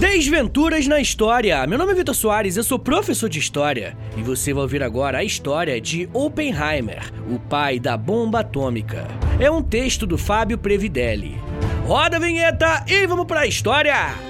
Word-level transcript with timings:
Desventuras 0.00 0.86
na 0.86 0.98
História. 0.98 1.66
Meu 1.66 1.78
nome 1.78 1.92
é 1.92 1.94
Vitor 1.94 2.14
Soares, 2.14 2.56
eu 2.56 2.64
sou 2.64 2.78
professor 2.78 3.28
de 3.28 3.38
História 3.38 3.94
e 4.16 4.22
você 4.22 4.50
vai 4.54 4.62
ouvir 4.62 4.82
agora 4.82 5.18
a 5.18 5.24
história 5.24 5.78
de 5.78 6.08
Oppenheimer, 6.14 7.12
o 7.30 7.38
pai 7.38 7.78
da 7.78 7.98
bomba 7.98 8.40
atômica. 8.40 9.06
É 9.38 9.50
um 9.50 9.62
texto 9.62 10.06
do 10.06 10.16
Fábio 10.16 10.56
Previdelli. 10.56 11.38
Roda 11.84 12.16
a 12.16 12.20
vinheta 12.20 12.82
e 12.88 13.06
vamos 13.06 13.26
para 13.26 13.40
a 13.40 13.46
história! 13.46 14.29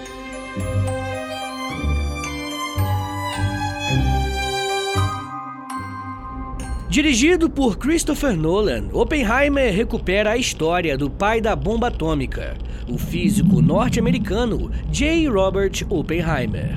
Dirigido 6.90 7.48
por 7.48 7.78
Christopher 7.78 8.36
Nolan, 8.36 8.88
Oppenheimer 8.92 9.72
recupera 9.72 10.32
a 10.32 10.36
história 10.36 10.98
do 10.98 11.08
pai 11.08 11.40
da 11.40 11.54
bomba 11.54 11.86
atômica, 11.86 12.58
o 12.88 12.98
físico 12.98 13.62
norte-americano 13.62 14.72
J. 14.90 15.28
Robert 15.28 15.86
Oppenheimer. 15.88 16.74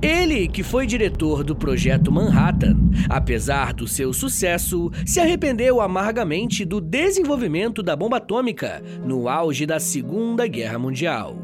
Ele, 0.00 0.46
que 0.46 0.62
foi 0.62 0.86
diretor 0.86 1.42
do 1.42 1.56
projeto 1.56 2.12
Manhattan, 2.12 2.76
apesar 3.08 3.74
do 3.74 3.88
seu 3.88 4.12
sucesso, 4.12 4.88
se 5.04 5.18
arrependeu 5.18 5.80
amargamente 5.80 6.64
do 6.64 6.80
desenvolvimento 6.80 7.82
da 7.82 7.96
bomba 7.96 8.18
atômica 8.18 8.80
no 9.04 9.28
auge 9.28 9.66
da 9.66 9.80
Segunda 9.80 10.46
Guerra 10.46 10.78
Mundial. 10.78 11.36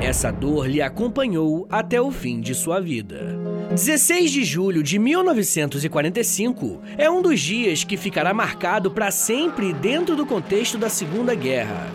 Essa 0.00 0.30
dor 0.30 0.66
lhe 0.66 0.80
acompanhou 0.80 1.66
até 1.68 2.00
o 2.00 2.10
fim 2.10 2.40
de 2.40 2.54
sua 2.54 2.80
vida. 2.80 3.51
16 3.74 4.30
de 4.30 4.44
julho 4.44 4.82
de 4.82 4.98
1945 4.98 6.82
é 6.98 7.10
um 7.10 7.22
dos 7.22 7.40
dias 7.40 7.84
que 7.84 7.96
ficará 7.96 8.34
marcado 8.34 8.90
para 8.90 9.10
sempre 9.10 9.72
dentro 9.72 10.14
do 10.14 10.26
contexto 10.26 10.76
da 10.76 10.90
Segunda 10.90 11.34
Guerra. 11.34 11.90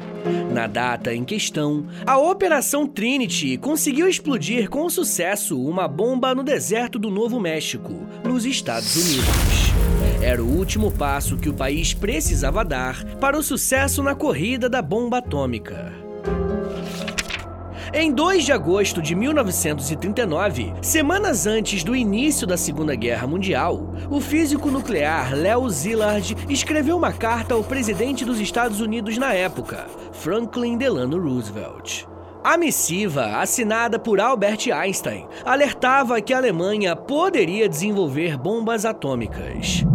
Na 0.51 0.65
data 0.65 1.13
em 1.13 1.23
questão, 1.23 1.85
a 2.03 2.17
Operação 2.17 2.87
Trinity 2.87 3.57
conseguiu 3.57 4.07
explodir 4.07 4.71
com 4.71 4.89
sucesso 4.89 5.61
uma 5.61 5.87
bomba 5.87 6.33
no 6.33 6.41
deserto 6.41 6.97
do 6.97 7.11
Novo 7.11 7.39
México, 7.39 7.93
nos 8.23 8.43
Estados 8.43 8.95
Unidos. 8.95 9.71
Era 10.19 10.43
o 10.43 10.57
último 10.57 10.91
passo 10.91 11.37
que 11.37 11.47
o 11.47 11.53
país 11.53 11.93
precisava 11.93 12.65
dar 12.65 13.05
para 13.19 13.37
o 13.37 13.43
sucesso 13.43 14.01
na 14.01 14.15
corrida 14.15 14.67
da 14.67 14.81
bomba 14.81 15.19
atômica. 15.19 15.93
Em 17.93 18.11
2 18.11 18.43
de 18.43 18.51
agosto 18.51 19.01
de 19.01 19.15
1939, 19.15 20.73
semanas 20.81 21.47
antes 21.47 21.85
do 21.85 21.95
início 21.95 22.45
da 22.45 22.57
Segunda 22.57 22.93
Guerra 22.93 23.25
Mundial, 23.25 23.93
o 24.09 24.19
físico 24.19 24.69
nuclear 24.69 25.33
Leo 25.33 25.69
Szilard 25.69 26.35
escreveu 26.49 26.97
uma 26.97 27.13
carta 27.13 27.53
ao 27.53 27.63
presidente 27.63 28.25
dos 28.25 28.41
Estados 28.41 28.81
Unidos 28.81 29.17
na 29.17 29.33
época, 29.33 29.87
Franklin 30.11 30.77
Delano 30.77 31.17
Roosevelt. 31.17 32.05
A 32.43 32.57
missiva, 32.57 33.37
assinada 33.37 33.97
por 33.97 34.19
Albert 34.19 34.69
Einstein, 34.69 35.25
alertava 35.45 36.19
que 36.19 36.33
a 36.33 36.37
Alemanha 36.37 36.93
poderia 36.93 37.69
desenvolver 37.69 38.37
bombas 38.37 38.83
atômicas. 38.83 39.85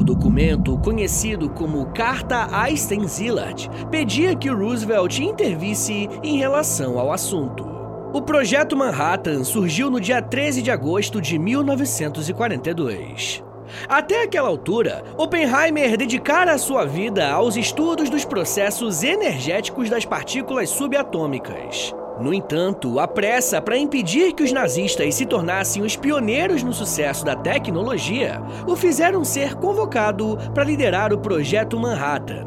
O 0.00 0.02
documento, 0.02 0.76
conhecido 0.78 1.50
como 1.50 1.92
Carta 1.92 2.48
Einstein-Szilard, 2.50 3.68
pedia 3.90 4.34
que 4.34 4.48
Roosevelt 4.48 5.18
intervisse 5.18 6.08
em 6.22 6.38
relação 6.38 6.98
ao 6.98 7.12
assunto. 7.12 7.68
O 8.10 8.22
Projeto 8.22 8.74
Manhattan 8.74 9.44
surgiu 9.44 9.90
no 9.90 10.00
dia 10.00 10.22
13 10.22 10.62
de 10.62 10.70
agosto 10.70 11.20
de 11.20 11.38
1942. 11.38 13.44
Até 13.86 14.22
aquela 14.22 14.48
altura, 14.48 15.04
Oppenheimer 15.18 15.98
dedicara 15.98 16.56
sua 16.56 16.86
vida 16.86 17.30
aos 17.30 17.58
estudos 17.58 18.08
dos 18.08 18.24
processos 18.24 19.02
energéticos 19.02 19.90
das 19.90 20.06
partículas 20.06 20.70
subatômicas. 20.70 21.94
No 22.20 22.34
entanto, 22.34 23.00
a 23.00 23.08
pressa 23.08 23.62
para 23.62 23.78
impedir 23.78 24.34
que 24.34 24.42
os 24.42 24.52
nazistas 24.52 25.14
se 25.14 25.24
tornassem 25.24 25.82
os 25.82 25.96
pioneiros 25.96 26.62
no 26.62 26.72
sucesso 26.72 27.24
da 27.24 27.34
tecnologia 27.34 28.42
o 28.66 28.76
fizeram 28.76 29.24
ser 29.24 29.54
convocado 29.54 30.36
para 30.52 30.64
liderar 30.64 31.14
o 31.14 31.18
Projeto 31.18 31.78
Manhattan. 31.78 32.44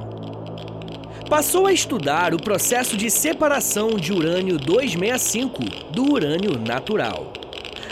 Passou 1.28 1.66
a 1.66 1.74
estudar 1.74 2.36
o 2.36 2.42
processo 2.42 2.96
de 2.96 3.10
separação 3.10 3.96
de 3.96 4.14
urânio 4.14 4.60
265 4.60 5.64
do 5.92 6.12
urânio 6.12 6.60
natural, 6.60 7.34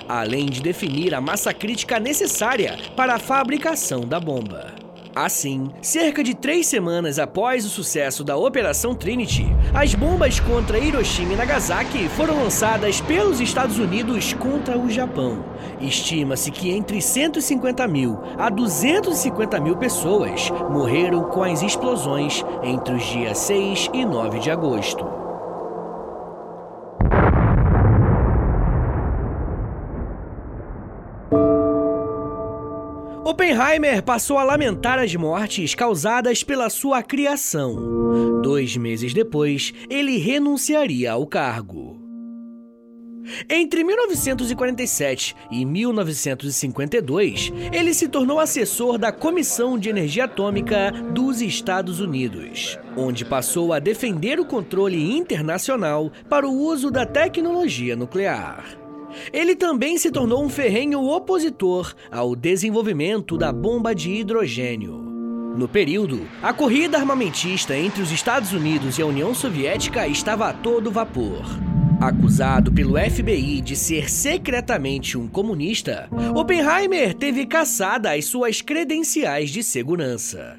além 0.07 0.45
de 0.45 0.61
definir 0.61 1.15
a 1.15 1.21
massa 1.21 1.51
crítica 1.51 1.99
necessária 1.99 2.77
para 2.95 3.15
a 3.15 3.19
fabricação 3.19 4.01
da 4.01 4.19
bomba. 4.19 4.80
Assim, 5.15 5.69
cerca 5.81 6.23
de 6.23 6.33
três 6.33 6.67
semanas 6.67 7.19
após 7.19 7.65
o 7.65 7.69
sucesso 7.69 8.23
da 8.23 8.37
Operação 8.37 8.95
Trinity, 8.95 9.45
as 9.73 9.93
bombas 9.93 10.39
contra 10.39 10.79
Hiroshima 10.79 11.33
e 11.33 11.35
Nagasaki 11.35 12.07
foram 12.09 12.41
lançadas 12.41 13.01
pelos 13.01 13.41
Estados 13.41 13.77
Unidos 13.77 14.33
contra 14.33 14.77
o 14.77 14.89
Japão. 14.89 15.43
Estima-se 15.81 16.49
que 16.49 16.71
entre 16.71 17.01
150 17.01 17.85
mil 17.89 18.21
a 18.37 18.49
250 18.49 19.59
mil 19.59 19.75
pessoas 19.75 20.49
morreram 20.69 21.23
com 21.25 21.43
as 21.43 21.61
explosões 21.61 22.45
entre 22.63 22.95
os 22.95 23.03
dias 23.03 23.37
6 23.39 23.89
e 23.93 24.05
9 24.05 24.39
de 24.39 24.49
agosto. 24.49 25.20
Oppenheimer 33.23 34.01
passou 34.01 34.39
a 34.39 34.43
lamentar 34.43 34.97
as 34.97 35.15
mortes 35.15 35.75
causadas 35.75 36.43
pela 36.43 36.71
sua 36.71 37.03
criação. 37.03 38.41
Dois 38.41 38.75
meses 38.75 39.13
depois, 39.13 39.71
ele 39.89 40.17
renunciaria 40.17 41.11
ao 41.11 41.27
cargo. 41.27 42.01
Entre 43.47 43.83
1947 43.83 45.35
e 45.51 45.63
1952, 45.63 47.53
ele 47.71 47.93
se 47.93 48.07
tornou 48.09 48.39
assessor 48.39 48.97
da 48.97 49.11
Comissão 49.11 49.77
de 49.77 49.89
Energia 49.89 50.25
Atômica 50.25 50.91
dos 51.13 51.41
Estados 51.41 51.99
Unidos, 51.99 52.79
onde 52.97 53.23
passou 53.23 53.71
a 53.71 53.77
defender 53.77 54.39
o 54.39 54.45
controle 54.45 55.15
internacional 55.15 56.11
para 56.27 56.47
o 56.47 56.57
uso 56.57 56.89
da 56.89 57.05
tecnologia 57.05 57.95
nuclear. 57.95 58.80
Ele 59.31 59.55
também 59.55 59.97
se 59.97 60.11
tornou 60.11 60.43
um 60.43 60.49
ferrenho 60.49 61.01
opositor 61.03 61.93
ao 62.11 62.35
desenvolvimento 62.35 63.37
da 63.37 63.51
bomba 63.51 63.93
de 63.93 64.11
hidrogênio. 64.11 65.01
No 65.55 65.67
período, 65.67 66.27
a 66.41 66.53
corrida 66.53 66.97
armamentista 66.97 67.75
entre 67.75 68.01
os 68.01 68.11
Estados 68.11 68.53
Unidos 68.53 68.97
e 68.97 69.01
a 69.01 69.05
União 69.05 69.33
Soviética 69.35 70.07
estava 70.07 70.47
a 70.47 70.53
todo 70.53 70.89
vapor. 70.89 71.43
Acusado 71.99 72.71
pelo 72.71 72.97
FBI 72.97 73.61
de 73.61 73.75
ser 73.75 74.09
secretamente 74.09 75.17
um 75.17 75.27
comunista, 75.27 76.09
Oppenheimer 76.35 77.13
teve 77.13 77.45
caçada 77.45 78.13
as 78.13 78.25
suas 78.25 78.61
credenciais 78.61 79.51
de 79.51 79.61
segurança. 79.61 80.57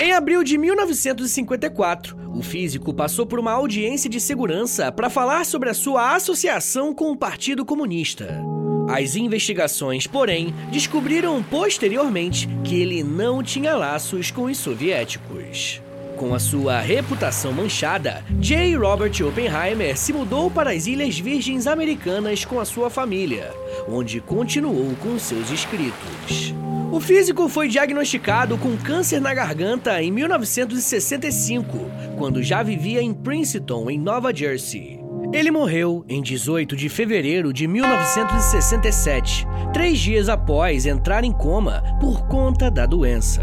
Em 0.00 0.12
abril 0.12 0.42
de 0.42 0.58
1954, 0.58 2.16
o 2.34 2.42
físico 2.42 2.92
passou 2.92 3.24
por 3.24 3.38
uma 3.38 3.52
audiência 3.52 4.10
de 4.10 4.20
segurança 4.20 4.90
para 4.90 5.08
falar 5.08 5.46
sobre 5.46 5.70
a 5.70 5.74
sua 5.74 6.16
associação 6.16 6.92
com 6.92 7.12
o 7.12 7.16
Partido 7.16 7.64
Comunista. 7.64 8.42
As 8.88 9.14
investigações, 9.14 10.06
porém, 10.06 10.52
descobriram 10.70 11.40
posteriormente 11.44 12.48
que 12.64 12.80
ele 12.80 13.04
não 13.04 13.40
tinha 13.40 13.76
laços 13.76 14.32
com 14.32 14.44
os 14.44 14.58
soviéticos. 14.58 15.80
Com 16.16 16.34
a 16.34 16.38
sua 16.38 16.80
reputação 16.80 17.52
manchada, 17.52 18.24
J. 18.40 18.76
Robert 18.76 19.12
Oppenheimer 19.26 19.96
se 19.96 20.12
mudou 20.12 20.50
para 20.50 20.70
as 20.70 20.86
Ilhas 20.86 21.18
Virgens 21.18 21.66
Americanas 21.66 22.44
com 22.44 22.60
a 22.60 22.64
sua 22.64 22.90
família, 22.90 23.52
onde 23.88 24.20
continuou 24.20 24.94
com 25.02 25.18
seus 25.18 25.50
escritos. 25.50 26.54
O 26.92 27.00
físico 27.00 27.48
foi 27.48 27.68
diagnosticado 27.68 28.56
com 28.56 28.76
câncer 28.76 29.20
na 29.20 29.34
garganta 29.34 30.00
em 30.02 30.10
1965, 30.12 31.90
quando 32.16 32.42
já 32.42 32.62
vivia 32.62 33.02
em 33.02 33.12
Princeton, 33.12 33.90
em 33.90 33.98
Nova 33.98 34.32
Jersey. 34.34 35.00
Ele 35.32 35.50
morreu 35.50 36.04
em 36.08 36.22
18 36.22 36.76
de 36.76 36.88
fevereiro 36.88 37.52
de 37.52 37.66
1967, 37.66 39.44
três 39.72 39.98
dias 39.98 40.28
após 40.28 40.86
entrar 40.86 41.24
em 41.24 41.32
coma 41.32 41.82
por 42.00 42.28
conta 42.28 42.70
da 42.70 42.86
doença. 42.86 43.42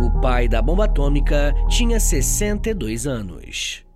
O 0.00 0.20
pai 0.20 0.46
da 0.46 0.62
bomba 0.62 0.84
atômica 0.84 1.52
tinha 1.68 1.98
62 1.98 3.06
anos. 3.06 3.87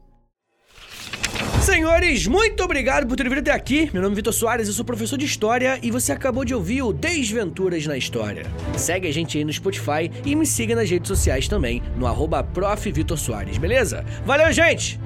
Senhores, 1.63 2.27
muito 2.27 2.65
obrigado 2.65 3.07
por 3.07 3.17
ter 3.17 3.29
vindo 3.29 3.39
até 3.39 3.53
aqui. 3.53 3.89
Meu 3.93 4.03
nome 4.03 4.15
é 4.15 4.17
Vitor 4.17 4.33
Soares, 4.33 4.67
eu 4.67 4.75
sou 4.75 4.85
professor 4.85 5.17
de 5.17 5.25
História 5.25 5.79
e 5.81 5.93
você 5.93 6.11
acabou 6.11 6.45
de 6.45 6.53
ouvir 6.53 6.83
o 6.83 6.93
Desventuras 6.93 7.87
na 7.87 7.97
História. 7.97 8.47
Segue 8.77 9.07
a 9.07 9.13
gente 9.13 9.39
aí 9.39 9.45
no 9.45 9.53
Spotify 9.53 10.11
e 10.25 10.35
me 10.35 10.45
siga 10.45 10.75
nas 10.75 10.91
redes 10.91 11.07
sociais 11.07 11.47
também, 11.47 11.81
no 11.97 12.05
arroba 12.05 12.43
beleza? 13.59 14.05
Valeu, 14.27 14.53
gente! 14.53 14.99